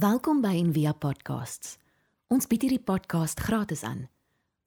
[0.00, 1.74] Welkom by Envia Podcasts.
[2.32, 4.06] Ons bied hierdie podcast gratis aan.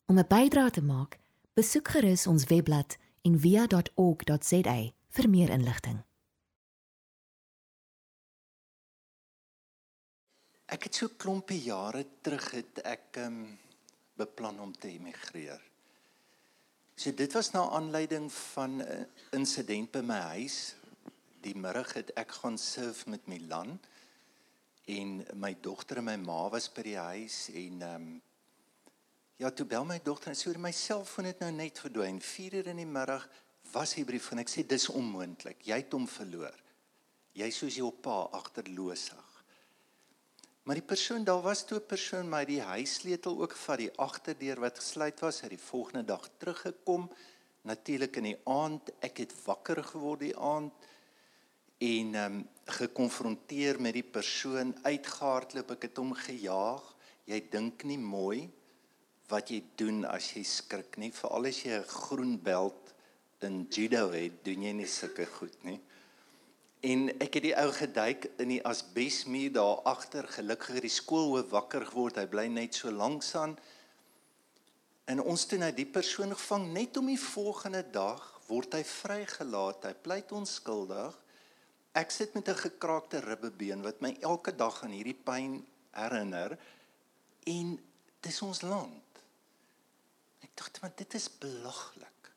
[0.06, 1.18] Om 'n bydrae te maak,
[1.58, 4.76] besoek gerus ons webblad en via.org.za
[5.16, 6.04] vir meer inligting.
[10.66, 13.58] Ek het so klompie jare terug het ek um,
[14.14, 15.62] beplan om te emigreer.
[16.96, 20.76] So dit was na aanleiding van 'n insident by my huis.
[21.42, 23.80] Die middag het ek gaan surf met Milan
[24.86, 28.22] en my dogter en my ma was by die huis en ehm um,
[29.42, 32.20] Ja, toe bel my dogter en sê my selfoon het nou net verdwyn.
[32.22, 33.26] 4 uur in die middag
[33.74, 35.66] was die brief en ek sê dis onmoontlik.
[35.66, 36.54] Jy het hom verloor.
[37.34, 39.30] Jy soos jou pa agterloosig.
[40.64, 44.60] Maar die persoon daar was toe 'n persoon my die huissleutel ook vat die agterdeur
[44.60, 47.10] wat gesluit was, het die volgende dag teruggekom.
[47.64, 50.72] Natuurlik in die aand, ek het wakker geword die aand
[51.84, 56.84] en ehm um, gekonfronteer met die persoon uitgehardloop, ek het hom gejaag.
[57.28, 58.46] Jy dink nie mooi
[59.28, 62.94] wat jy doen as jy skrik nie, veral as jy 'n groen beld
[63.44, 65.80] in judo het, doen jy nie sulke goed nie.
[66.84, 71.50] En ek het die ou geduik in die asbesmuur daar agter, gelukkig het die skoolhoof
[71.50, 72.20] wakker geword.
[72.20, 73.58] Hy bly net so langs aan.
[75.08, 79.84] En ons toe nou die persoon gevang net om die volgende dag word hy vrygelaat.
[79.84, 81.23] Hy pleit onskuldig.
[81.94, 86.58] Ek sit met 'n gekraakte ribbebeen wat my elke dag aan hierdie pyn herinner.
[87.44, 87.80] En
[88.20, 89.06] dis ons land.
[90.42, 92.32] Ek dink maar dit is belaglik.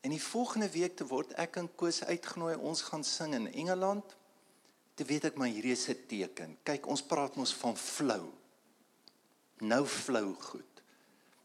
[0.00, 4.16] En die volgende week te word ek en Koos uitgenooi ons gaan sing in Engeland.
[4.94, 6.58] Te weet ek maar hierdie is 'n teken.
[6.62, 8.32] Kyk, ons praat mos van flou.
[9.58, 10.82] Nou flou goed.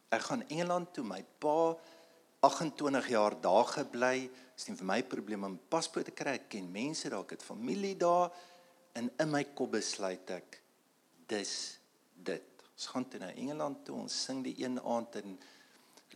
[0.10, 1.78] Ek gaan Engeland toe my pa
[2.42, 4.30] 28 jaar daar gebly.
[4.58, 6.40] Is nie vir my probleem om paspoort te kry.
[6.40, 8.32] Ek ken mense daar, ek het familie daar
[8.98, 10.58] en in my kop besluit ek
[11.30, 11.54] dis
[12.18, 12.66] dit.
[12.74, 14.00] Ons gaan toe na Engeland toe.
[14.04, 15.38] Ons sing die een aand in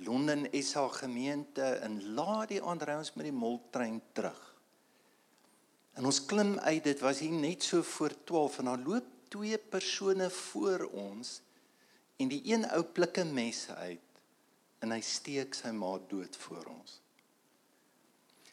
[0.04, 4.42] Londen SA gemeente en laat die aand ry ons met die moltrein terug.
[5.96, 9.58] En ons klim uit, dit was hier net so voor 12 en daar loop twee
[9.58, 11.38] persone voor ons
[12.20, 14.05] en die een ou plikke messe uit
[14.86, 17.00] en hy steek sy ma dood voor ons.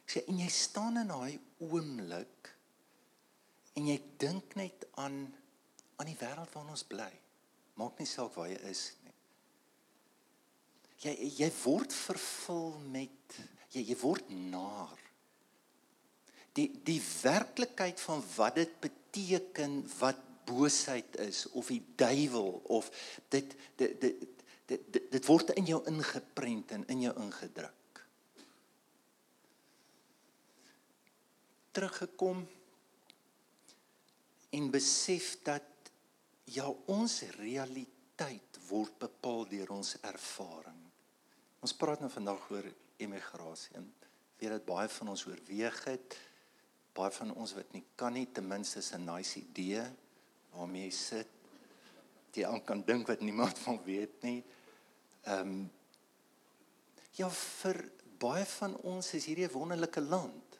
[0.02, 1.36] Ek sê en jy staan in daai
[1.68, 2.50] oomblik
[3.76, 5.26] en jy dink net aan
[6.00, 7.10] aan die wêreld waarin ons bly.
[7.78, 9.14] Maak nie saak waar jy is nie.
[11.04, 11.12] Jy
[11.42, 13.38] jy word vervul met
[13.76, 14.98] jy jy word naar.
[16.56, 22.90] Die die werklikheid van wat dit beteken wat boosheid is of die duiwel of
[23.30, 24.24] dit dit dit
[24.66, 28.02] dit, dit, dit word in jou ingeprent en in jou ingedruk.
[31.72, 32.44] Teruggekom
[34.52, 35.92] en besef dat
[36.52, 40.80] ja, ons realiteit word bepaal deur ons ervaring.
[41.62, 42.68] Ons praat nou vandag oor
[43.02, 43.88] emigrasie en
[44.40, 46.16] weet dat baie van ons oorweeg het,
[46.96, 49.84] baie van ons wat nie kan nie, ten minste 'n nice idee
[50.52, 51.41] waarmee jy sit.
[52.32, 54.42] Jy aan kan dink wat niemand van weet nie.
[55.24, 55.70] Ehm um,
[57.12, 57.76] ja, vir
[58.18, 60.58] baie van ons is hierdie 'n wonderlike land.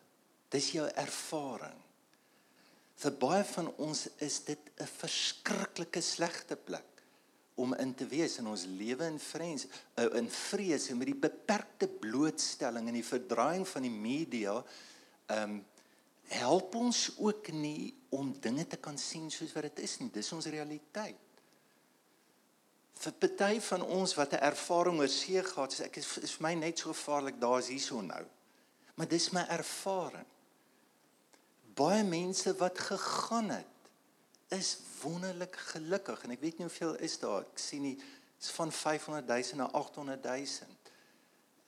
[0.49, 1.81] Dis jou ervaring
[3.03, 7.03] vir baie van ons is dit 'n verskriklike slegte plek
[7.55, 11.23] om in te wees in ons lewe in vrees eh, in vrees en met die
[11.29, 14.63] beperkte blootstelling en die verdraaiing van die media
[15.27, 15.65] ehm um,
[16.33, 20.33] help ons ook nie om dinge te kan sien soos wat dit is nie dis
[20.33, 21.32] ons realiteit
[22.95, 26.43] vir party van ons wat 'n ervaring oor see gehad het ek is, is vir
[26.43, 28.25] my net so gevaarlik daar is hierso nou.
[28.95, 30.27] Maar dis my ervaring.
[31.75, 33.67] Baie mense wat gegaan het
[34.49, 36.23] is wonderlik gelukkig.
[36.23, 37.99] En ek weet nie hoeveel is daar ek sien nie
[38.41, 40.37] is van 500 000 na 800 000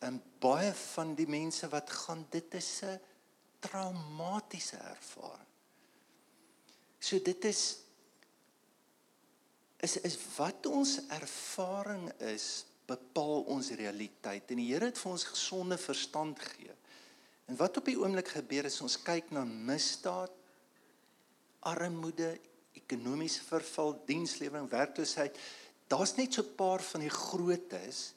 [0.05, 3.01] en baie van die mense wat gaan dit is 'n
[3.59, 5.49] traumatiese ervaring.
[6.99, 7.84] So dit is
[9.85, 15.29] is is wat ons ervaring is bepaal ons realiteit en die Here het vir ons
[15.29, 16.75] gesonde verstand gegee
[17.45, 20.33] En wat op die oomblik gebeur is ons kyk na misdaad,
[21.69, 22.35] armoede,
[22.77, 25.37] ekonomiese verval, dienslewering, werkloosheid.
[25.89, 28.15] Daar's net so 'n paar van die grootes.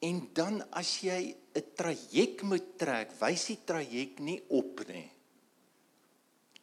[0.00, 5.10] En dan as jy 'n traject moet trek, wys die traject nie op nie.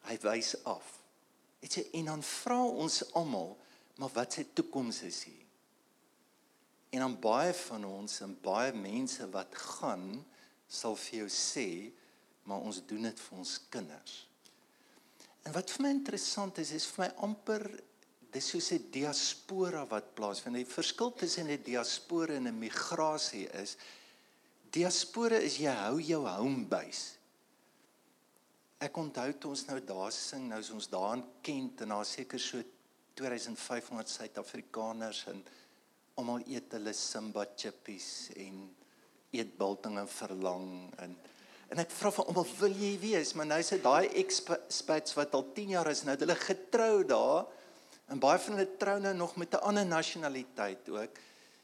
[0.02, 1.01] Hy wys af.
[1.62, 3.54] Dit sê en dan vra ons almal,
[4.02, 5.46] maar wat se toekoms is hier?
[6.92, 10.10] En dan baie van ons en baie mense wat gaan
[10.68, 11.70] sal vir jou sê,
[12.44, 14.18] maar ons doen dit vir ons kinders.
[15.46, 17.66] En wat vir my interessant is, is vir my amper
[18.32, 20.56] dis soos 'n diaspora wat plaasvind.
[20.56, 23.78] Die verskil tussen 'n diaspora en 'n migrasie is
[24.72, 27.21] diaspora is jy hou jou home base.
[28.82, 32.08] Ek onthou toe ons nou daar sing, nou is ons daar in Kent en daar
[32.08, 32.64] seker so
[33.20, 35.44] 2500 Suid-Afrikaners en
[36.18, 38.64] almal eet hulle Simba chippies en
[39.38, 40.72] eet biltong en verlang
[41.04, 41.20] en
[41.72, 45.38] En ek vra van almal wil jy wees, maar nou is dit daai expats wat
[45.38, 47.46] al 10 jaar is nou, hulle getrou daar.
[48.12, 51.22] En baie van hulle trou nou nog met 'n ander nasionaliteit ook.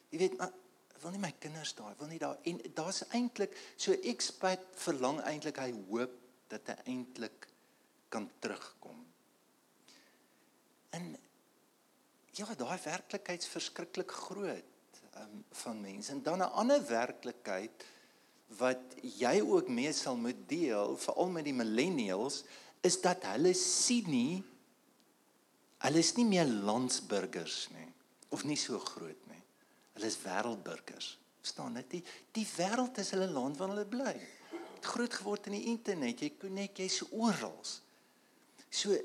[0.10, 0.54] Jy weet, maar
[1.02, 5.60] wil nie my kinders daar, wil nie daar en daar's eintlik so expat verlang eintlik
[5.60, 6.16] hy hoop
[6.52, 7.48] dat hy eintlik
[8.10, 9.04] kan terugkom.
[10.96, 11.16] En
[12.38, 17.86] ja, daai werklikheid is verskriklik groot um, van mense en dan 'n ander werklikheid
[18.58, 22.44] wat jy ook mee sal moet deel veral met die millennials
[22.82, 24.44] is dat hulle sien nie
[25.84, 27.90] hulle is nie meer landsburgers nie
[28.30, 29.42] of nie so groot nie.
[29.96, 31.18] Hulle is wêreldburgers.
[31.42, 32.04] Verstaan net die
[32.36, 34.16] die wêreld is hulle land waar hulle bly.
[34.88, 36.22] Het groot geword in die internet.
[36.24, 37.58] Jy kon net jy's oral.
[38.72, 38.96] So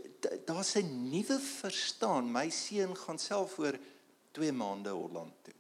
[0.46, 2.30] daar's 'n nuwe verstaan.
[2.30, 3.78] My seun gaan self voor
[4.30, 5.54] 2 maande Holland toe.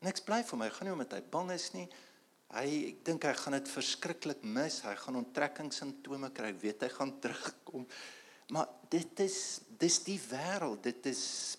[0.00, 1.88] En ek bly vir my, gaan nie omdat hy bang is nie.
[2.50, 4.80] Hy ek dink hy gaan dit verskriklik mis.
[4.82, 6.52] Hy gaan onttrekkingssimptome kry.
[6.58, 7.86] Weet hy gaan terugkom.
[8.48, 10.82] Maar dit is dis die wêreld.
[10.82, 11.56] Dit is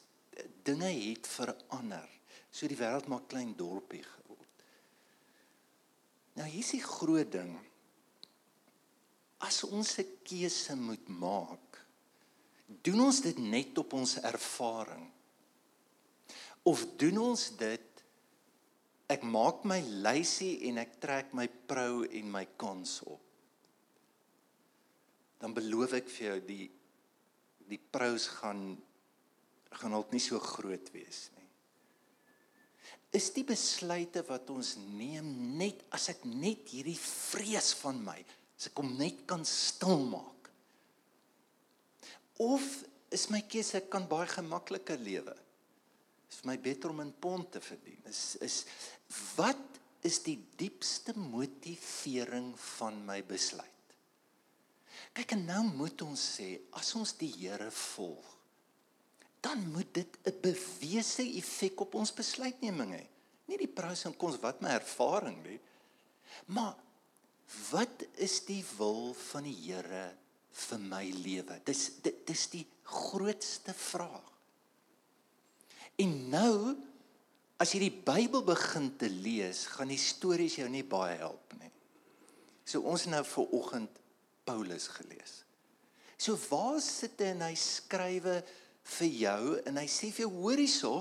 [0.64, 2.10] dinge het verander.
[2.52, 4.64] So die wêreld maak klein dorpie geword.
[6.34, 7.69] Nou hier is die groot ding.
[9.40, 11.80] As ons 'n keuse moet maak,
[12.84, 15.12] doen ons dit net op ons ervaring?
[16.64, 18.04] Of doen ons dit
[19.10, 23.24] ek maak my lysie en ek trek my prou en my kans op.
[25.40, 26.68] Dan beloof ek vir jou die
[27.70, 28.78] die prous gaan
[29.78, 31.46] gaan dalk nie so groot wees nie.
[33.14, 35.28] Is die besluite wat ons neem
[35.58, 38.18] net as ek net hierdie vrees van my,
[38.60, 40.50] as ek hom net kan stil maak.
[42.40, 45.36] Of is my keuse ek kan baie gemakliker lewe?
[46.30, 48.00] is vir my beter om in pond te verdien.
[48.10, 48.64] Is is
[49.36, 53.68] wat is die diepste motivering van my besluit?
[55.18, 58.36] Kyk en nou moet ons sê as ons die Here volg,
[59.42, 63.06] dan moet dit 'n bewese effek op ons besluitneming hê.
[63.48, 65.60] Nie die pros en cons wat my ervaring lê,
[66.48, 66.76] maar
[67.72, 70.10] wat is die wil van die Here
[70.68, 71.60] vir my lewe?
[71.66, 74.26] Dis dis die grootste vraag.
[76.00, 76.76] En nou
[77.60, 81.72] as jy die Bybel begin te lees, gaan die stories jou nie baie help nie.
[82.64, 84.02] So ons nou vir oggend
[84.48, 85.42] Paulus gelees.
[86.20, 88.40] So waar sit hy en hy skrywe
[89.00, 90.94] vir jou en hy sê vir jou hoor hierso,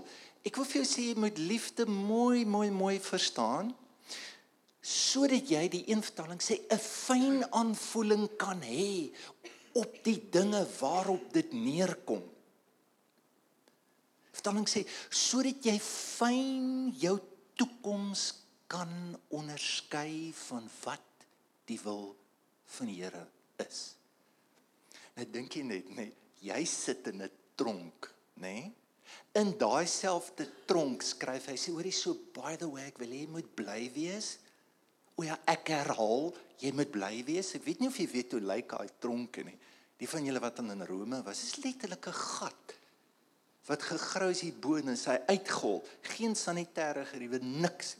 [0.46, 3.72] ek wil vir jou sê jy moet liefde mooi mooi mooi verstaan
[4.88, 9.12] sodat jy die een vertaling sê 'n fyn aanvoeling kan hê
[9.76, 12.24] op die dinge waarop dit neerkom.
[14.32, 17.18] Vertaling sê sodat jy fyn jou
[17.54, 18.32] toekoms
[18.66, 21.26] kan onderskei van wat
[21.66, 22.16] die wil
[22.76, 23.26] van die Here
[23.56, 23.94] is.
[25.16, 28.70] Nou dink jy net, nee, jy sit in 'n tronk, nê?
[29.34, 33.24] In daai selfde tronk skryf hy sê hoorie so by the way ek wil hê
[33.24, 34.38] jy moet bly wees.
[35.18, 36.30] O ja, ek herhaal,
[36.62, 37.54] jy moet bly wees.
[37.58, 39.56] Ek weet nie of jy weet hoe lyk daai tronke nie.
[39.98, 42.78] Die van julle wat in Rome was, is letterlik 'n gat
[43.68, 45.82] wat gegrou is hier bo en sy uitgol,
[46.14, 47.96] geen sanitêre geriewe niks.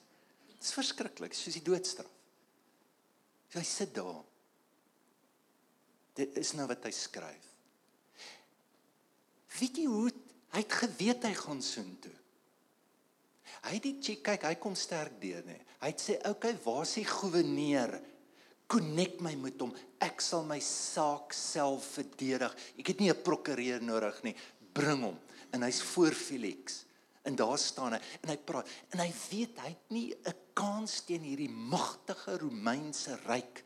[0.48, 2.08] Dit is verskriklik, soos die doodstraf.
[3.52, 4.22] So hy sit daar.
[6.16, 7.44] Dit is nou wat hy skryf.
[9.58, 10.08] Weet jy hoe
[10.54, 12.14] hy het geweet hy gaan soen toe?
[13.62, 15.58] Hy het die chick kyk, hy kom sterk deur nê.
[15.80, 18.00] Hy het sê, "Oké, okay, waar is die goewerneur?
[18.66, 19.74] Connect my met hom.
[20.00, 22.54] Ek sal my saak self verdedig.
[22.78, 24.34] Ek het nie 'n prokureur nodig nie.
[24.72, 25.18] Bring hom."
[25.50, 26.84] en hy's voor Felix.
[27.22, 31.00] En daar staan hy en hy praat en hy weet hy het nie 'n kans
[31.04, 33.64] teen hierdie magtige Romeinse ryk.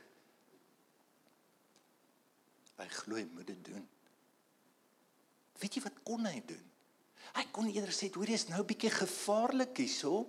[2.83, 3.89] Hy glo hy moet dit doen.
[5.61, 6.72] Weet jy wat kon hy doen?
[7.33, 10.27] Hy kon eerder sê, "Hoor jy, is nou bietjie gevaarlik hierso.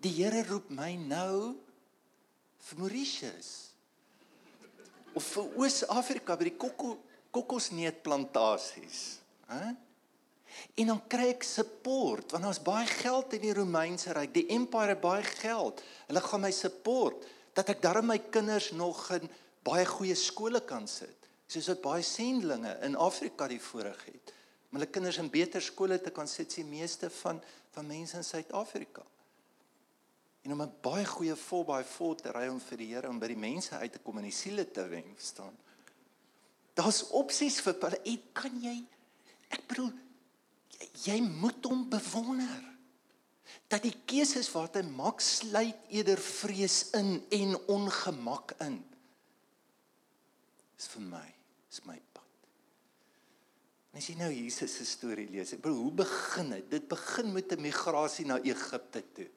[0.00, 1.56] Die Here roep my nou
[2.58, 3.70] vir Mauritius
[5.14, 6.98] of vir Oos-Afrika by die kokos
[7.34, 9.74] kokosneutplantasies, hè?
[10.78, 14.34] En dan kry ek support want daar's baie geld in die Romeinse ryk.
[14.34, 15.82] Die empire het baie geld.
[16.06, 19.26] Hulle gaan my support dat ek darm my kinders nog in
[19.66, 21.26] baie goeie skole kan sit.
[21.50, 24.34] Soos wat baie sendlinge in Afrika die voorreg het
[24.74, 27.38] om hulle kinders in beter skole te kan sit die meeste van
[27.74, 29.02] van mense in Suid-Afrika.
[30.42, 33.18] En om 'n baie goeie vol baie vol te ry om vir die Here om
[33.18, 35.56] by die mense uit te kom en die siele te wen, verstaan?
[36.74, 38.00] Daar's opsies vir hulle.
[38.04, 38.84] Ek kan jy
[39.50, 39.92] ek bedoel
[41.04, 42.62] jy moet hom bewonder.
[43.68, 48.84] Dat die keuses wat hy maak sluit eerder vrees in en ongemak in.
[50.76, 51.34] Dis vir my,
[51.70, 52.00] is my
[53.94, 56.64] En as jy nou Jesus se storie lees, bedoel, hoe begin dit?
[56.72, 59.28] Dit begin met 'n migrasie na Egipte toe.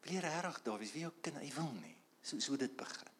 [0.00, 1.96] Wil jy regtig daar wees wie jou kind hy wil nie.
[2.22, 3.12] So so dit begin.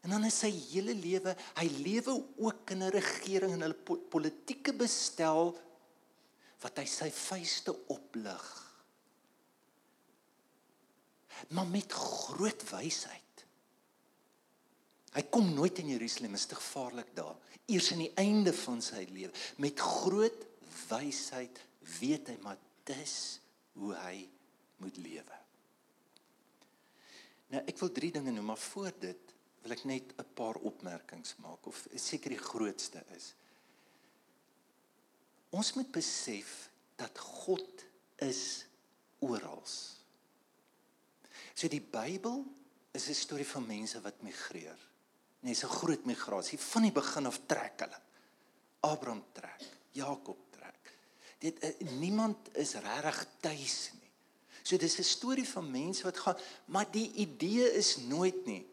[0.00, 4.72] En dan is sy hele lewe, hy lewe ook in 'n regering en hulle politieke
[4.72, 5.52] bestel
[6.62, 8.44] wat hy sy vuiste oplig.
[11.48, 13.25] Maar met groot wysheid.
[15.16, 19.06] Hy kom nooit in Jerusalem, is te gevaarlik daar eers aan die einde van sy
[19.10, 19.32] lewe
[19.62, 20.44] met groot
[20.86, 21.58] wysheid
[21.98, 23.16] weet hy maar dis
[23.78, 24.20] hoe hy
[24.82, 25.38] moet lewe.
[27.54, 31.34] Nou ek wil drie dinge noem maar voor dit wil ek net 'n paar opmerkings
[31.42, 33.34] maak of seker die grootste is.
[35.50, 37.84] Ons moet besef dat God
[38.16, 38.66] is
[39.18, 39.62] oral.
[41.54, 42.44] So die Bybel
[42.92, 44.85] is 'n storie van mense wat migreer.
[45.46, 46.58] Nee, dis 'n groot migrasie.
[46.58, 48.00] Van die begin af trek hulle.
[48.80, 49.62] Abraham trek,
[49.92, 50.94] Jakob trek.
[51.38, 54.10] Dit uh, niemand is regtig tuis nie.
[54.62, 58.66] So dis 'n storie van mense wat gaan, maar die idee is nooit nie.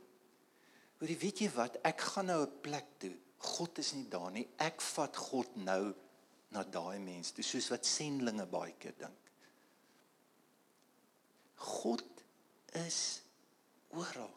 [0.98, 1.78] Hoor jy weet jy wat?
[1.84, 3.14] Ek gaan nou 'n plek toe.
[3.38, 4.48] God is nie daar nie.
[4.58, 5.94] Ek vat God nou
[6.50, 9.32] na daai mense, dis soos wat sendlinge baie keer dink.
[11.56, 12.04] God
[12.74, 13.22] is
[13.90, 14.34] oral.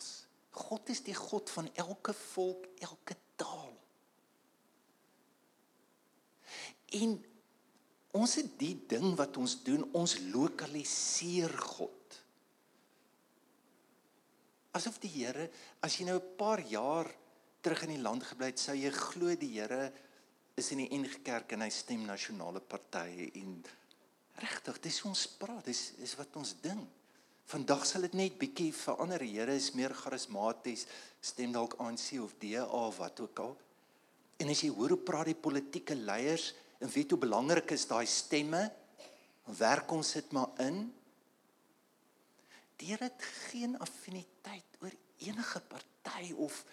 [0.56, 3.74] God is die God van elke volk, elke taal.
[6.96, 7.16] En
[8.16, 12.20] ons het die ding wat ons doen, ons lokaliseer God.
[14.76, 15.48] Asof die Here,
[15.84, 17.08] as jy nou 'n paar jaar
[17.60, 19.92] terug in die land gebly het, sou jy glo die Here
[20.56, 23.64] is in die NG Kerk en hy stem nasionale partye en
[24.40, 26.88] regtig, dis ons praat, dis is wat ons dink.
[27.46, 29.22] Vandag sal dit net bietjie verander.
[29.22, 30.86] Die Here is meer charismaties,
[31.22, 33.52] stem dalk ANC of DA of wat ook al.
[34.42, 36.50] En as jy hoor hoe praat die politieke leiers
[36.82, 38.64] en weet hoe belangrik is daai stemme,
[39.60, 40.88] werk ons dit maar in.
[42.82, 46.64] Die Here het geen affiniteit oor enige party of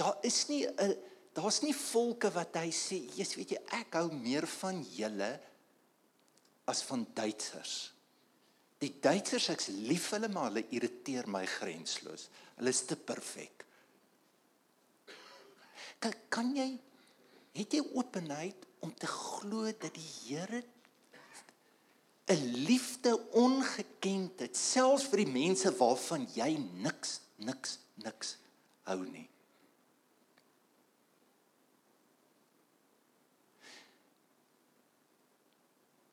[0.00, 0.96] daar is nie 'n
[1.36, 5.40] daar's nie volke wat hy sê, "Jesus, weet jy, ek hou meer van julle
[6.64, 7.95] as van Duitsers."
[8.82, 12.28] Die Duitsers ek's lief vir hulle maar hulle irriteer my grensloos.
[12.58, 13.64] Hulle is te perfek.
[16.02, 16.68] Kan kan jy
[17.56, 20.62] het jy openheid om te glo dat die Here
[22.28, 28.36] 'n liefde ongekend het selfs vir die mense waarvan jy niks niks niks
[28.82, 29.28] hou nie.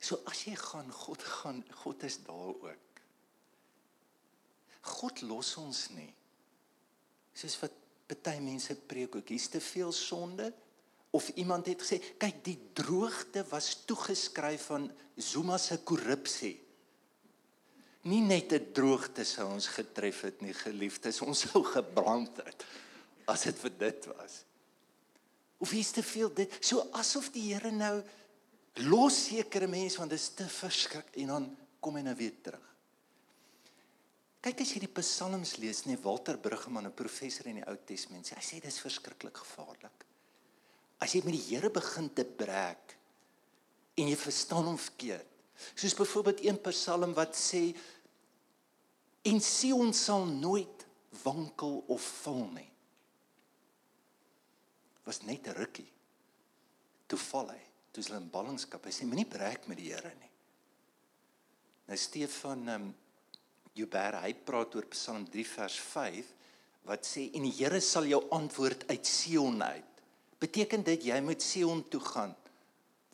[0.03, 2.99] So as jy gaan, God gaan, God is daar ook.
[4.99, 6.11] God los ons nie.
[7.33, 7.79] Soos wat
[8.23, 10.51] baie mense preek ook, hier's te veel sonde
[11.13, 16.57] of iemand het gesê, kyk die droogte was toegeskryf aan Zuma se korrupsie.
[18.09, 22.65] Nie net 'n droogte sou ons getref het nie, geliefdes, ons sou gebrand het
[23.25, 24.43] as dit vir dit was.
[25.57, 28.03] Of hier's te veel dit, so asof die Here nou
[28.81, 31.49] los sekere mense want dit is te verskrik en dan
[31.83, 32.69] kom hy nou weer terug.
[34.43, 38.27] Kyk as jy die psalms lees, nee Walter Bruggeman, 'n professor in die Ou Testament,
[38.29, 40.05] hy sê dis verskriklik gevaarlik.
[40.99, 42.97] As jy met die Here begin te breek
[43.95, 45.27] en jy verstaan hom verkeerd.
[45.75, 47.75] Soos byvoorbeeld een psalm wat sê
[49.23, 50.85] en Sion sal nooit
[51.23, 52.71] wankel of val nie.
[55.05, 55.91] Was net 'n rukkie.
[57.07, 58.87] Toe val hy toe hulle in ballingskap.
[58.89, 60.31] Hy sê moenie breek met die Here nie.
[61.89, 62.91] Nou Stefan ehm um,
[63.73, 66.27] Joubert, hy praat oor Psalm 3 vers 5
[66.85, 70.01] wat sê en die Here sal jou antwoord uit Sion uit.
[70.41, 72.35] Beteken dit jy moet Sion toe gaan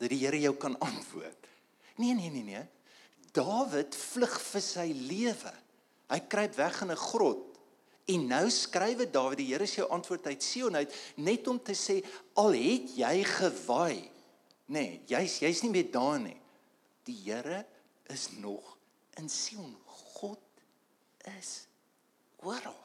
[0.00, 1.48] dat die Here jou kan antwoord?
[2.00, 2.64] Nee nee nee nee.
[3.36, 5.52] Dawid vlug vir sy lewe.
[6.10, 7.46] Hy kruip weg in 'n grot.
[8.10, 11.72] En nou skrywe Dawid die Here se jou antwoord uit Sion uit net om te
[11.72, 12.02] sê
[12.34, 14.19] al het jy gewaai
[14.70, 16.38] Nee, jy's jy's nie meer daar nie.
[17.08, 17.64] Die Here
[18.12, 18.76] is nog
[19.18, 19.72] in Sion.
[20.14, 20.38] God
[21.38, 21.66] is
[22.46, 22.78] oral.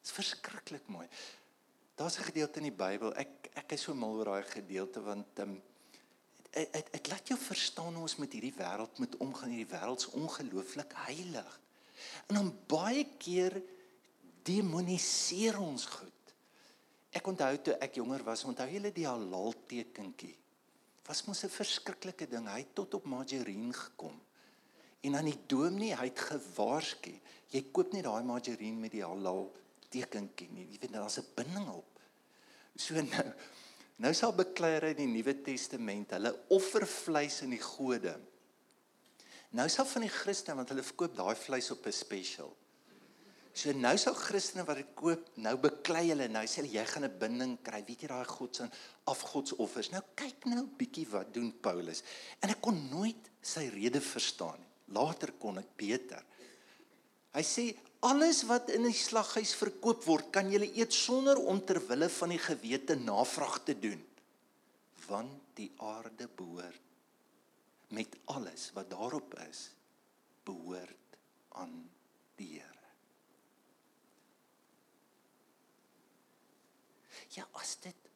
[0.00, 1.08] Dit is verskriklik mooi.
[1.98, 3.14] Daar's 'n gedeelte in die Bybel.
[3.14, 5.62] Ek ek is so mal oor daai gedeelte want um,
[6.50, 9.50] dit dit laat jou verstaan hoe ons met hierdie wêreld moet omgaan.
[9.50, 11.60] Hierdie wêreld's ongelooflik heilig.
[12.26, 13.62] En dan baie keer
[14.42, 16.19] demoniseer ons goed.
[17.10, 20.36] Ek onthou toe ek jonger was, onthou julle die halal tekentjie.
[21.06, 22.46] Was mos 'n verskriklike ding.
[22.46, 24.20] Hy het tot op margarine gekom.
[25.02, 27.12] En aan die dominee, hy het gewaarsku,
[27.50, 29.50] jy koop nie daai margarine met die halal
[29.88, 30.66] tekentjie nie.
[30.72, 32.00] Jy weet daar's 'n binding op.
[32.76, 33.32] So nou
[33.96, 38.14] nou sal bekleier in die Nuwe Testament, hulle offer vleis in die gode.
[39.50, 42.56] Nou sal van die Christene want hulle verkoop daai vleis op 'n special.
[43.60, 47.04] So nou sal Christene wat dit koop, nou beklei hulle, nou sê hulle jy gaan
[47.04, 47.82] 'n binding kry.
[47.84, 48.68] Weet jy daai God se
[49.04, 49.90] afgodsoffers.
[49.92, 52.02] Nou kyk nou bietjie wat doen Paulus.
[52.40, 54.70] En ek kon nooit sy rede verstaan nie.
[54.96, 56.24] Later kon ek beter.
[57.34, 61.80] Hy sê alles wat in die slaghuis verkoop word, kan jy eet sonder om ter
[61.86, 64.00] wille van die gewete navraag te doen.
[65.06, 66.80] Want die aarde behoort
[67.90, 69.70] met alles wat daarop is
[70.44, 71.18] behoort
[71.60, 71.90] aan
[72.36, 72.79] die Here.
[77.36, 78.08] Ja, as dit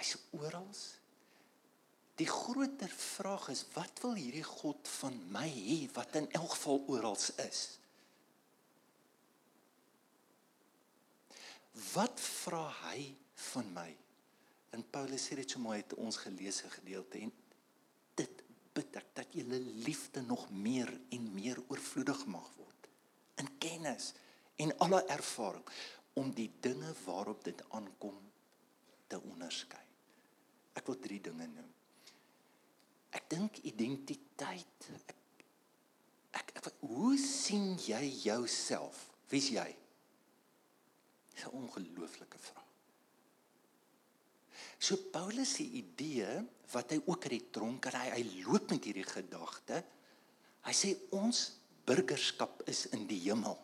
[0.00, 0.68] hy's oral.
[2.20, 6.82] Die groter vraag is wat wil hierdie God van my hê wat in elk geval
[6.92, 7.62] oral is?
[11.92, 13.10] Wat vra hy
[13.50, 13.88] van my?
[14.76, 17.32] En Paulus sê dit so mooi uit ons geleesde gedeelte en
[18.20, 18.42] dit
[18.74, 22.90] bid ek dat julle liefde nog meer en meer oorvloedig mag word
[23.40, 24.12] in kennis
[24.60, 25.64] en alle ervaring
[26.18, 28.18] om die dinge waarop dit aankom
[29.06, 29.82] te onderskei.
[30.78, 31.70] Ek wil drie dinge noem.
[33.10, 34.88] Ek dink identiteit.
[34.94, 35.14] Ek,
[36.38, 39.08] ek, ek hoe sien jy jouself?
[39.30, 39.68] Wie's jy?
[41.34, 42.68] Dis 'n ongelooflike vraag.
[44.78, 46.40] So Paulus se idee
[46.72, 49.82] wat hy ook uit die tronk en hy hy loop met hierdie gedagte.
[50.64, 51.42] Hy sê ons
[51.84, 53.58] burgerskap is in die hemel.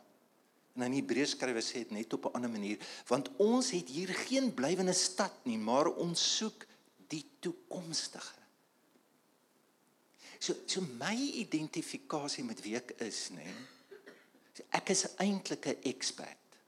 [0.77, 4.13] En in Hebreërs skrywe sê dit net op 'n ander manier, want ons het hier
[4.29, 6.67] geen blywende stad nie, maar ons soek
[7.09, 8.37] die toekomstige.
[10.39, 13.47] So so my identifikasie met wie ek is, nê.
[14.71, 16.59] Ek is eintlik 'n expat.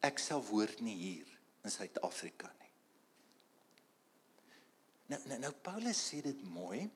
[0.00, 2.72] Ek self hoort nie hier in Suid-Afrika nie.
[5.06, 6.90] Nou nou, nou Paulus sê dit mooi.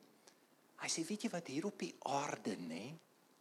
[0.81, 2.97] Hy sê weet jy wat hier op die aarde, nê?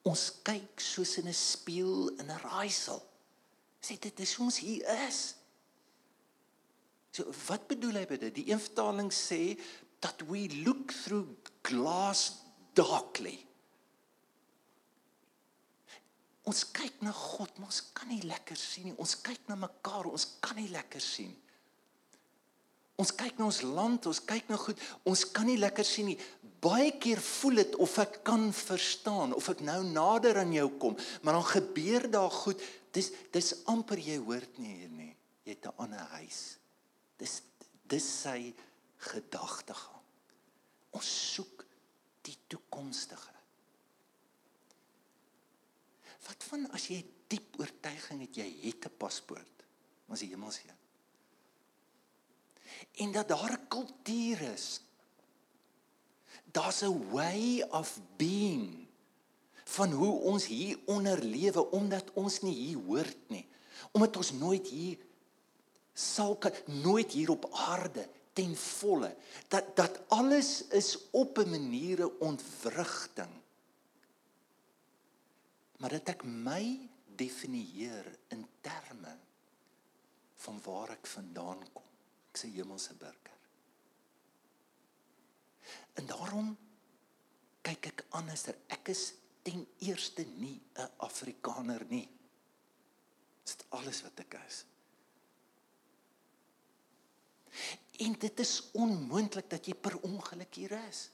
[0.08, 3.02] Ons kyk soos in 'n spieël in 'n raaisel.
[3.80, 5.34] Sê dit is ons hier is.
[7.10, 8.34] So wat bedoel hy met dit?
[8.34, 9.60] Die een vertaling sê
[10.00, 11.28] that we look through
[11.62, 12.32] glass
[12.72, 13.46] darkly.
[16.48, 18.96] Ons kyk na God, maar ons kan nie lekker sien nie.
[18.96, 21.49] Ons kyk na mekaar, ons kan nie lekker sien nie.
[23.00, 26.18] Ons kyk na ons land, ons kyk na goed, ons kan nie lekker sien nie
[26.60, 30.96] baie keer voel dit of ek kan verstaan of ek nou nader aan jou kom,
[31.24, 32.60] maar dan gebeur daar goed.
[32.92, 35.14] Dis dis amper jy hoort nie hier nie.
[35.44, 36.58] Jy het 'n ander huis.
[37.18, 37.42] Dis
[37.88, 38.54] dis sy
[38.98, 40.02] gedagtegang.
[40.92, 41.64] Ons soek
[42.22, 43.34] die toekomstige.
[46.26, 49.64] Wat van as jy diep oortuiging het jy het 'n paspoort,
[50.08, 50.79] ons die hemel sien.
[52.94, 54.80] En dat daar 'n kultuur is
[56.52, 58.86] daar's 'n way of being
[59.64, 63.48] van hoe ons hier onder lewe omdat ons nie hier hoort nie.
[63.92, 64.98] Omdat ons nooit hier
[65.92, 69.16] sal nooit hier op aarde ten volle
[69.48, 73.32] dat dat alles is op 'n maniere ontwrigting.
[75.76, 79.16] Maar dat ek my definieer in terme
[80.36, 81.89] van waar ek vandaan kom.
[82.30, 83.38] Ek sê hemelse burger.
[85.98, 86.56] En daarom
[87.66, 88.46] kyk ek anders.
[88.70, 89.12] Ek is
[89.42, 92.08] ten eerste nie 'n Afrikaner nie.
[93.44, 94.64] Dit alles wat ek is.
[97.98, 101.10] En dit is onmoontlik dat jy per ongeluk hier is.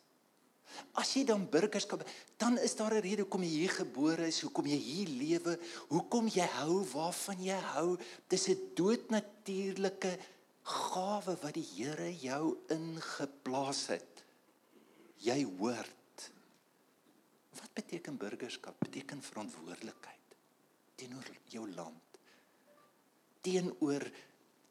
[0.93, 2.03] As jy dan burgerskap,
[2.37, 6.29] dan is daar 'n rede hoekom jy hier gebore is, hoekom jy hier lewe, hoekom
[6.29, 7.99] jy hou waarvan jy hou.
[8.29, 10.19] Dis 'n doodnatuurlike
[10.67, 14.25] gawe wat die Here jou ingeplaas het
[15.23, 16.31] jy hoort.
[17.57, 18.77] Wat beteken burgerskap?
[18.83, 20.15] Beteken verantwoordelikheid
[20.97, 22.19] teenoor jou land.
[23.45, 24.05] Teenoor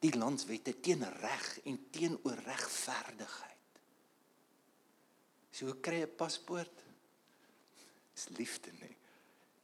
[0.01, 3.53] die landswette, teen reg en teenoor regverdigheid.
[5.55, 6.84] So hoe kry jy 'n paspoort?
[8.13, 8.97] Dis liefde nie.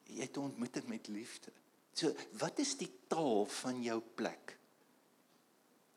[0.06, 1.52] Jy het ontmoeting met liefde.
[1.94, 4.58] So wat is die taal van jou plek?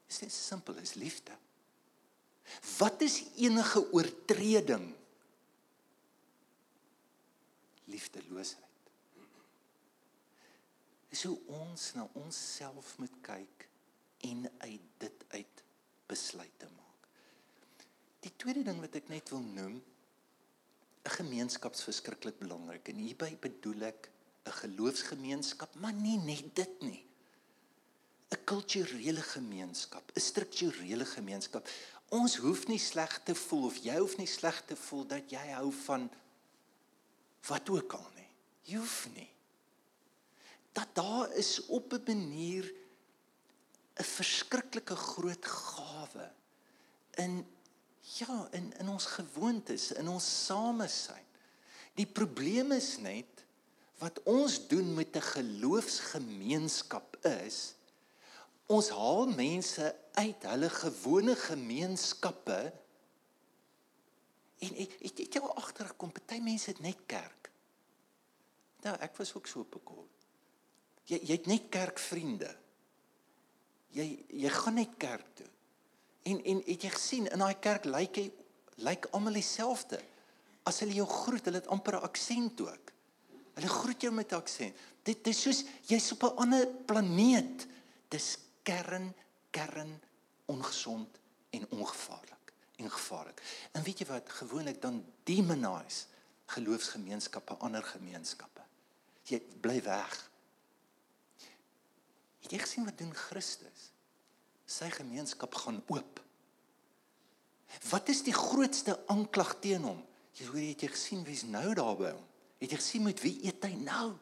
[0.07, 1.37] Dis net simpel, is liefde.
[2.79, 4.93] Wat is enige oortreding?
[7.85, 8.63] Liefdeloosheid.
[11.09, 13.69] Dis hoe ons na onsself moet kyk
[14.27, 15.63] en uit dit uit
[16.11, 17.09] besluite maak.
[18.25, 19.77] Die tweede ding wat ek net wil noem,
[21.05, 24.09] 'n gemeenskap is verskriklik belangrik en hierby bedoel ek
[24.45, 27.05] 'n geloofsgemeenskap, maar nie net dit nie.
[28.35, 31.69] 'n kulturele gemeenskap, 'n strukturele gemeenskap.
[32.09, 35.47] Ons hoef nie sleg te voel of jy hoef nie sleg te voel dat jy
[35.55, 36.11] hou van
[37.49, 38.31] wat ook al nie.
[38.63, 39.31] Jy hoef nie.
[40.73, 42.65] Dat daar is op 'n manier
[43.97, 46.33] 'n verskriklike groot gawe
[47.11, 47.47] in
[48.19, 51.27] ja, in in ons gewoontes, in ons samesyn.
[51.95, 53.45] Die probleem is net
[53.99, 57.75] wat ons doen met 'n geloofsgemeenskap is
[58.73, 62.61] ons haal mense uit hulle gewone gemeenskappe
[64.65, 67.51] en ek het jou agtergekom party mense het net kerk.
[68.85, 70.07] Nou ek was ook so kol.
[71.09, 72.51] Jy jy het net kerkvriende.
[73.97, 74.07] Jy
[74.45, 75.51] jy gaan net kerk toe.
[76.25, 78.31] En en het jy gesien in daai kerk lyk hy
[78.85, 80.01] lyk almal dieselfde.
[80.65, 82.93] As hulle jou groet, hulle het amper 'n aksent ook.
[83.55, 84.75] Hulle groet jou met 'n aksent.
[85.03, 87.67] Dit dis soos jy's op 'n ander planeet.
[88.09, 89.13] Dis kern
[89.55, 90.01] kern
[90.51, 93.43] ongesond en ongevaarlik en gevaarlik.
[93.73, 96.11] En weet jy wat gewoonlik dan demonize
[96.47, 98.65] geloofsgemeenskappe ander gemeenskappe.
[99.31, 100.17] Jy bly weg.
[102.45, 103.91] Het jy gesien wat doen Christus?
[104.67, 106.21] Sy gemeenskap gaan oop.
[107.89, 110.03] Wat is die grootste aanklag teen hom?
[110.35, 112.27] Jy hoor het jy gesien wie's nou daar by hom?
[112.61, 114.17] Het jy gesien met wie eet hy nou?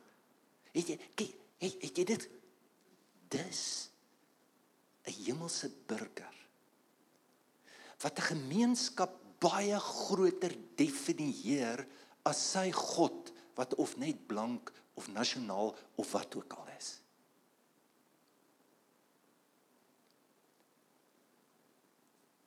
[0.77, 2.29] Het jy kyk, het, het jy dit
[3.33, 3.65] dis
[5.07, 6.37] 'n hemelse burger
[8.03, 11.87] wat 'n gemeenskap baie groter definieer
[12.23, 17.01] as sy God wat of net blank of nasionaal of wat ook al is.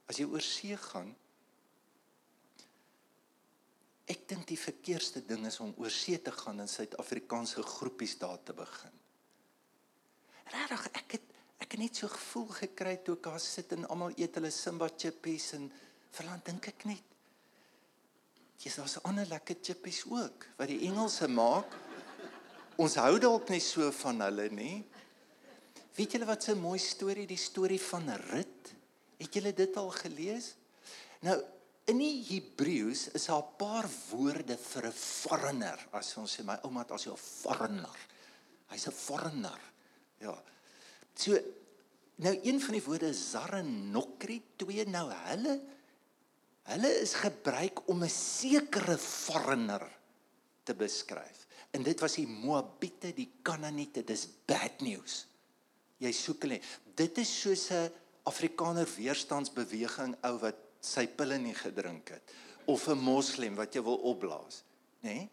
[0.06, 1.16] As jy oor see gaan,
[4.06, 8.38] ek dink die verkeerste ding is om oor see te gaan en Suid-Afrikaanse groepies daar
[8.46, 8.94] te begin.
[10.54, 11.25] Regtig, ek het
[11.76, 15.54] het net so gevoel gekry toe ek daar sit en almal eet hulle Simba chippies
[15.58, 15.68] en
[16.16, 17.16] verland dink ek net
[18.64, 21.74] Jy's daar's ander lekker chippies ook wat die Engelse maak.
[22.82, 24.78] Ons hou dalk nie so van hulle nie.
[25.96, 28.72] Weet julle wat 'n mooi storie, die storie van Rut?
[29.20, 30.56] Het julle dit al gelees?
[31.22, 31.38] Nou,
[31.86, 35.88] in die Hebreëus is daar 'n paar woorde vir 'n foreigner.
[35.92, 37.98] As ons sê my ouma het as 'n foreigner.
[38.68, 39.60] Hy's 'n foreigner.
[40.20, 40.42] Ja.
[41.14, 41.38] So
[42.16, 45.60] nou een van die woorde is zarenokri, twee nou hulle
[46.66, 49.86] hulle is gebruik om 'n sekere foreigner
[50.64, 51.46] te beskryf.
[51.72, 55.28] En dit was die Moabiete, die Kanaaniete, dis bad news.
[55.98, 56.60] Jy soek hulle.
[56.96, 57.92] Dit is soos 'n
[58.24, 62.34] Afrikaner weerstandsbeweging ou wat sy pille nie gedrink het
[62.66, 64.64] of 'n moslem wat jy wil opblaas,
[65.02, 65.14] nê?
[65.14, 65.30] Nee?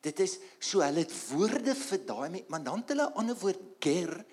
[0.00, 3.60] Dit is so hulle het woorde vir daai maar dan het hulle 'n ander woord
[3.80, 4.24] ger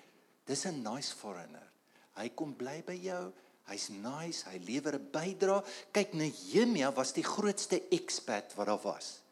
[0.44, 1.70] Dis 'n nice foreigner.
[2.16, 3.32] Hy kom bly by jou.
[3.70, 5.64] Hy's nice, hy lewer 'n bydrae.
[5.92, 9.22] Kyk, Nehemia was die grootste expat wat daar was.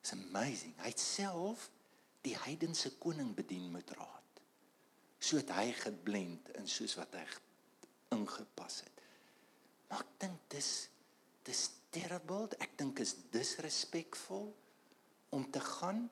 [0.00, 0.74] It's amazing.
[0.78, 1.70] Hy self
[2.20, 4.40] die heidense koning bedien met raad.
[5.18, 7.24] So het hy geblend in soos wat hy
[8.12, 9.00] ingepas het.
[9.88, 10.88] Maar ek dink dis
[11.44, 12.48] dis terrible.
[12.58, 14.48] Ek dink is disrespekvol
[15.30, 16.10] om te gaan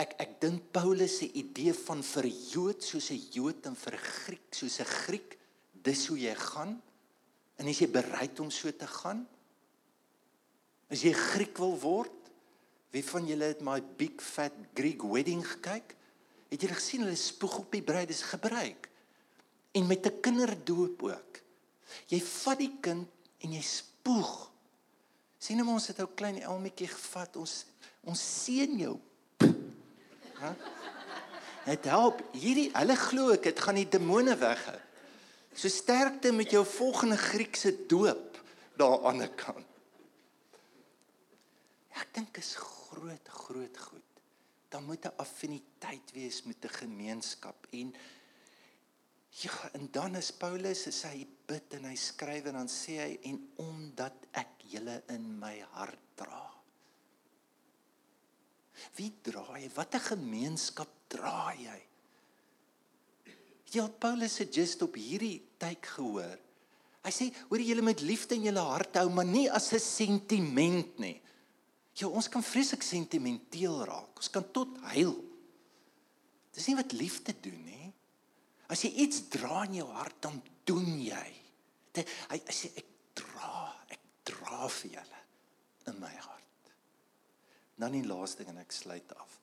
[0.00, 4.54] Ek ek dink Paulus se idee van vir Jood soos 'n Jood en vir Griek
[4.54, 5.36] soos 'n Griek,
[5.74, 6.80] dis hoe jy gaan.
[7.58, 9.28] En as jy bereid om so te gaan,
[10.88, 12.16] as jy Griek wil word,
[12.92, 15.96] wie van julle het my big fat Greek wedding gekyk?
[16.50, 18.88] Het julle gesien hulle spoeg op die bruid is gebruik
[19.72, 21.42] en met 'n kinderdoop ook.
[22.08, 23.08] Jy vat die kind
[23.40, 24.50] en jy spoeg.
[25.38, 27.36] Sien hom ons het ou klein Elmetjie gevat.
[27.36, 27.64] Ons
[28.02, 28.98] ons seën jou
[30.40, 30.52] Hæ?
[31.70, 32.22] Dit help.
[32.32, 34.78] Hierdie hulle glo ek dit gaan die demone weghou.
[35.52, 38.38] So sterkte met jou volgende Griekse doop
[38.80, 39.66] daar aan die kant.
[41.90, 44.06] Ja, ek dink is groot groot goed.
[44.70, 47.94] Dan moet 'n affiniteit wees met 'n gemeenskap en
[49.30, 53.18] ja, en dan is Paulus as hy bid en hy skryf en dan sê hy
[53.22, 56.59] en omdat ek julle in my hart dra.
[58.96, 59.70] Wie dra jy?
[59.74, 61.78] Watter gemeenskap dra jy?
[63.70, 66.38] Jy het Paulus se just op hierdie tyd gehoor.
[67.00, 70.98] Hy sê, hoor julle met liefde in julle hart hou, maar nie as 'n sentiment
[70.98, 71.20] nie.
[71.94, 74.16] Ja, ons kan vreeslik sentimenteel raak.
[74.16, 75.14] Ons kan tot huil.
[76.52, 77.92] Dis nie wat liefde doen nie.
[78.68, 81.28] As jy iets dra in jou hart, dan doen jy.
[81.94, 85.22] Hy, hy sê ek dra, ek dra vir julle
[85.86, 86.39] in my hart.
[87.80, 89.38] Dan die laaste ding en ek sluit af.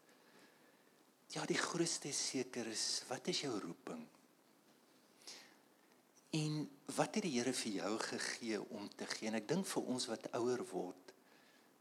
[1.34, 4.06] Ja, die grootste seker is, wat is jou roeping?
[6.38, 9.28] En wat het die Here vir jou gegee om te gee?
[9.30, 11.14] En ek dink vir ons wat ouer word,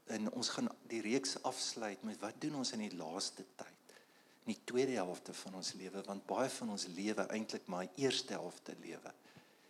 [0.07, 3.95] en ons gaan die reeks afsluit met wat doen ons in die laaste tyd?
[4.45, 8.37] In die tweede helfte van ons lewe, want baie van ons lewe eintlik maar eerste
[8.37, 9.11] helfte lewe.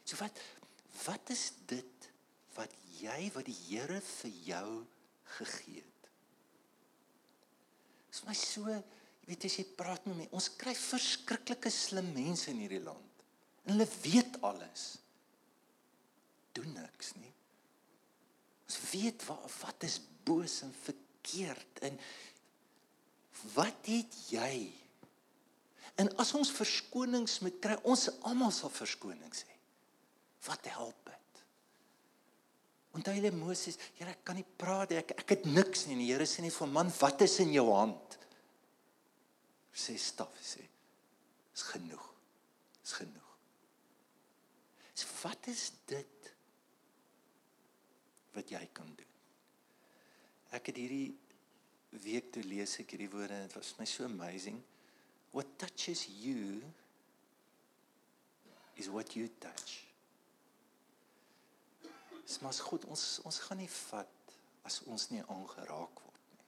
[0.06, 0.38] So wat
[1.04, 2.08] wat is dit
[2.56, 4.70] wat jy wat die Here vir jou
[5.38, 5.97] gegee het?
[8.18, 12.08] Dit is my so, jy weet as jy praat met my, ons kry verskriklike slim
[12.16, 13.26] mense in hierdie land.
[13.68, 14.86] En hulle weet alles.
[16.58, 17.34] Doen niks nie.
[18.66, 22.00] Ons weet wat wat is boos en verkeerd en
[23.54, 24.56] wat het jy?
[26.02, 29.60] En as ons verskonings moet kry, ons almal sal verskonings hê.
[30.48, 31.27] Wat help dit?
[32.98, 35.02] Onthou jy Moses, Here, ek kan nie praat nie.
[35.04, 36.00] Ek ek het niks nie.
[36.02, 38.18] Die Here sê nie vir man, wat is in jou hand?
[39.78, 40.66] Sê staf sê.
[41.54, 42.06] Is genoeg.
[42.82, 43.24] Is genoeg.
[44.98, 46.32] So wat is dit
[48.34, 49.14] wat jy kan doen?
[50.58, 51.14] Ek het hierdie
[52.04, 54.58] week toe lees ek hierdie woorde en dit was my so amazing.
[55.34, 56.62] What touches you
[58.78, 59.87] is what you touch.
[62.28, 64.34] Dis mas goed ons ons gaan nie vat
[64.68, 66.48] as ons nie aangeraak word nie.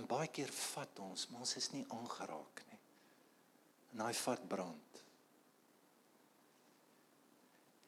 [0.00, 2.78] En baie keer vat ons, maar ons is nie aangeraak nie.
[3.92, 5.00] En daai vat brand.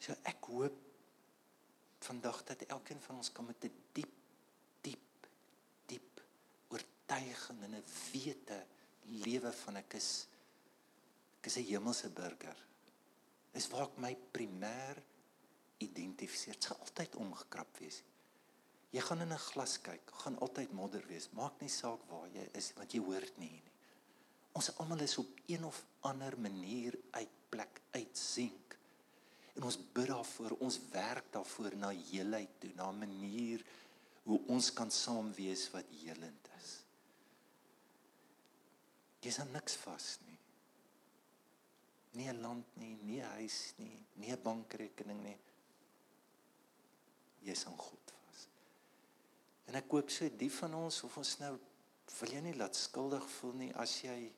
[0.03, 0.77] So ek hoop
[2.03, 4.19] vandag dat elkeen van ons kan met 'n die diep
[4.83, 5.29] diep
[5.87, 6.21] diep
[6.69, 8.67] oortuiging en 'n wete
[9.25, 10.27] lewe van ek is
[11.39, 12.59] ek is 'n hemelse burger.
[13.53, 15.03] Is waar ek my primêr
[15.83, 16.57] identifiseer.
[16.57, 18.03] Dit gaan altyd omgekrap wees.
[18.93, 21.31] Jy gaan in 'n glas kyk, gaan altyd modder wees.
[21.33, 23.63] Maak nie saak waar jy is want jy hoort nie nie.
[24.53, 28.63] Ons almal is op een of ander manier uit plek uitsien
[29.53, 33.65] En ons bid daarvoor, ons werk daarvoor na heelheid toe, na 'n manier
[34.23, 36.71] hoe ons kan saam wees wat helend is.
[39.21, 40.32] Jy's aan niks vas nie.
[42.13, 45.39] Nie 'n land nie, nie 'n huis nie, nie 'n bankrekening nie.
[47.41, 48.49] Jy's aan God vas.
[49.67, 51.59] En ek koop so die van ons of ons nou
[52.21, 54.33] wil jy nie laat skuldig voel nie as jy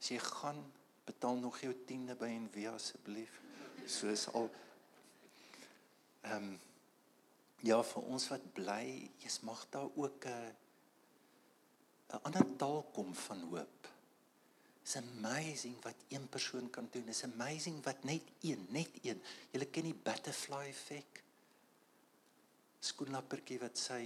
[0.00, 0.60] as jy gaan
[1.06, 3.40] betaal nog jou tiende by en wie asseblief
[3.86, 4.50] soos al
[6.22, 6.60] ehm um,
[7.64, 8.84] ja vir ons wat bly,
[9.22, 10.52] jy's mag daar ook 'n
[12.12, 13.88] 'n ander taal kom van hoop.
[14.84, 17.08] It's amazing wat een persoon kan doen.
[17.08, 19.22] It's amazing wat net een, net een.
[19.50, 21.22] Jy ken die butterfly effek.
[22.84, 24.02] Skoenlappertjie wat sy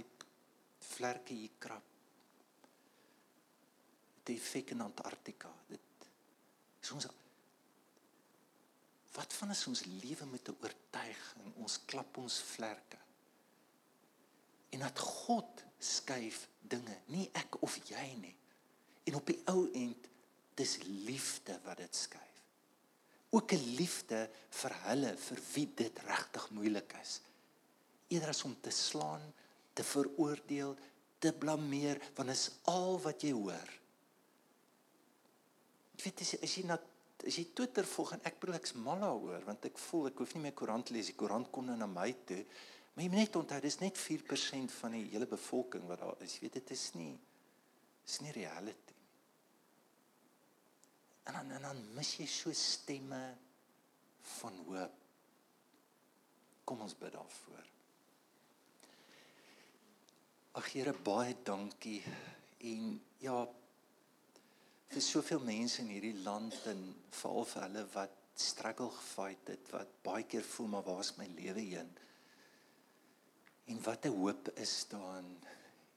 [0.93, 1.83] vlerke hier krap.
[4.23, 5.51] Die effek in Antarktika.
[5.67, 6.07] Dit
[6.79, 7.09] is ons
[9.17, 12.97] Wat van as ons lewe met 'n oortuiging, ons klap ons vlerke.
[14.69, 18.35] En dat God skuif dinge, nie ek of jy nie.
[19.03, 20.08] En op die ou end
[20.59, 20.75] dis
[21.07, 22.37] liefde wat dit skuif.
[23.29, 24.29] Ook 'n liefde
[24.61, 27.21] vir hulle vir wie dit regtig moeilik is.
[28.07, 29.33] Eerder as om te slaan,
[29.73, 30.75] te veroordeel,
[31.19, 33.69] te blameer, want is al wat jy hoor.
[35.95, 36.79] Jy weet as jy, as jy na
[37.27, 40.35] as jy Twitter volg en ek bedoel ek's mal daaroor want ek voel ek hoef
[40.35, 42.39] nie meer koerant lees die koerant kom nou na my toe
[42.93, 46.37] maar jy moet net onthou dis net 4% van die hele bevolking wat daar is
[46.37, 47.11] jy weet dit is nie
[48.07, 48.88] is nie reality
[51.29, 53.21] en dan en dan mis jy so stemme
[54.39, 54.95] van hoop.
[56.65, 57.69] Kom ons bid daarvoor.
[60.59, 62.01] Ag Here baie dankie.
[62.65, 63.37] En ja
[64.89, 66.81] vir soveel mense in hierdie land en
[67.13, 71.27] veral vir hulle wat struggle gefight het wat baie keer voel maar waar is my
[71.37, 71.89] lewe heen?
[73.69, 75.23] En wat 'n hoop is daar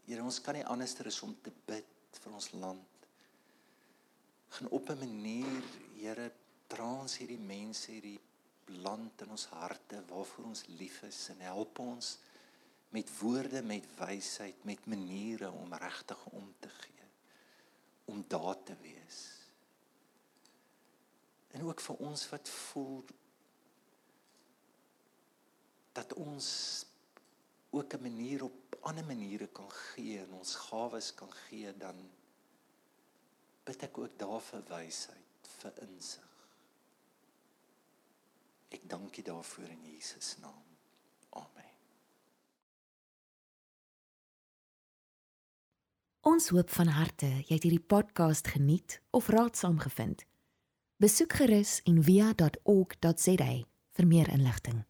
[0.04, 1.86] Here ons kan nie anderster is om te bid
[2.20, 2.91] vir ons land
[4.52, 5.62] gaan op 'n manier
[5.96, 6.32] Here
[6.66, 8.20] dra ons hierdie mense hierdie
[8.84, 12.18] land in ons harte waarvoor ons lief is en help ons
[12.92, 17.06] met woorde met wysheid, met, maniere om regtig om te gee
[18.04, 19.18] om daar te wees.
[21.50, 23.04] En ook vir ons wat voel
[25.92, 26.48] dat ons
[27.70, 32.10] ook 'n manier op ander maniere kan gee en ons gawes kan gee dan
[33.64, 36.28] bid ek ook daar vir wysheid, vir insig.
[38.72, 40.62] Ek dank U daarvoor in Jesus naam.
[41.30, 41.72] Amen.
[46.22, 50.24] Ons hoop van harte jy het hierdie podcast geniet of raadsaam gevind.
[51.02, 53.52] Besoek gerus en via.ok.za
[53.92, 54.84] vir meer inligting.